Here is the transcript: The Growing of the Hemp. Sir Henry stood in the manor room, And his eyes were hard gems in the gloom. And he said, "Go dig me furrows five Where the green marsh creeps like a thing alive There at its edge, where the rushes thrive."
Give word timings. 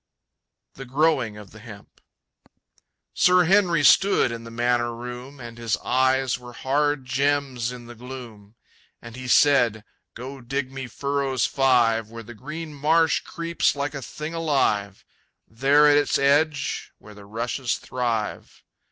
The 0.73 0.85
Growing 0.85 1.37
of 1.37 1.51
the 1.51 1.59
Hemp. 1.59 2.01
Sir 3.13 3.43
Henry 3.43 3.83
stood 3.83 4.31
in 4.31 4.45
the 4.45 4.49
manor 4.49 4.95
room, 4.95 5.39
And 5.39 5.59
his 5.59 5.77
eyes 5.77 6.39
were 6.39 6.53
hard 6.53 7.05
gems 7.05 7.71
in 7.71 7.85
the 7.85 7.93
gloom. 7.93 8.55
And 8.99 9.15
he 9.15 9.27
said, 9.27 9.83
"Go 10.15 10.41
dig 10.41 10.71
me 10.71 10.87
furrows 10.87 11.45
five 11.45 12.09
Where 12.09 12.23
the 12.23 12.33
green 12.33 12.73
marsh 12.73 13.19
creeps 13.19 13.75
like 13.75 13.93
a 13.93 14.01
thing 14.01 14.33
alive 14.33 15.05
There 15.47 15.87
at 15.87 15.97
its 15.97 16.17
edge, 16.17 16.91
where 16.97 17.13
the 17.13 17.25
rushes 17.25 17.75
thrive." 17.75 18.63